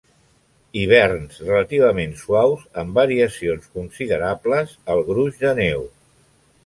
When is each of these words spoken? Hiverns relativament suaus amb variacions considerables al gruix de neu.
Hiverns 0.83 1.35
relativament 1.49 2.15
suaus 2.21 2.63
amb 2.85 2.97
variacions 3.01 3.69
considerables 3.79 4.75
al 4.95 5.05
gruix 5.11 5.39
de 5.45 5.57
neu. 5.61 5.87